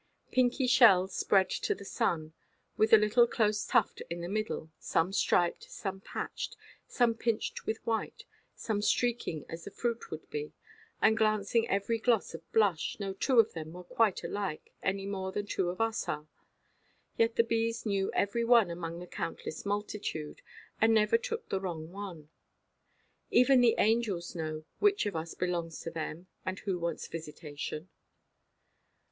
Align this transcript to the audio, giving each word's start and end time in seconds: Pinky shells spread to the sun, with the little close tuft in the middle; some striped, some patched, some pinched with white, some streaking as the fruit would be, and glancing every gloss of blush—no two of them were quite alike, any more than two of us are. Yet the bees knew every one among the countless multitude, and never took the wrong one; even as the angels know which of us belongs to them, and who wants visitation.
Pinky 0.31 0.65
shells 0.65 1.13
spread 1.15 1.47
to 1.51 1.75
the 1.75 1.85
sun, 1.85 2.33
with 2.75 2.89
the 2.89 2.97
little 2.97 3.27
close 3.27 3.63
tuft 3.67 4.01
in 4.09 4.21
the 4.21 4.27
middle; 4.27 4.71
some 4.79 5.13
striped, 5.13 5.65
some 5.69 6.01
patched, 6.01 6.57
some 6.87 7.13
pinched 7.13 7.67
with 7.67 7.85
white, 7.85 8.23
some 8.55 8.81
streaking 8.81 9.45
as 9.47 9.63
the 9.63 9.69
fruit 9.69 10.09
would 10.09 10.27
be, 10.31 10.53
and 11.03 11.15
glancing 11.19 11.69
every 11.69 11.99
gloss 11.99 12.33
of 12.33 12.41
blush—no 12.51 13.13
two 13.13 13.37
of 13.39 13.53
them 13.53 13.73
were 13.73 13.83
quite 13.83 14.23
alike, 14.23 14.73
any 14.81 15.05
more 15.05 15.31
than 15.31 15.45
two 15.45 15.69
of 15.69 15.79
us 15.79 16.09
are. 16.09 16.27
Yet 17.15 17.35
the 17.35 17.43
bees 17.43 17.85
knew 17.85 18.11
every 18.13 18.43
one 18.43 18.71
among 18.71 18.97
the 19.01 19.05
countless 19.05 19.67
multitude, 19.67 20.41
and 20.81 20.95
never 20.95 21.15
took 21.19 21.49
the 21.49 21.61
wrong 21.61 21.91
one; 21.91 22.29
even 23.29 23.59
as 23.63 23.65
the 23.65 23.75
angels 23.77 24.33
know 24.33 24.65
which 24.79 25.05
of 25.05 25.15
us 25.15 25.35
belongs 25.35 25.79
to 25.81 25.91
them, 25.91 26.25
and 26.43 26.57
who 26.61 26.79
wants 26.79 27.07
visitation. 27.07 27.89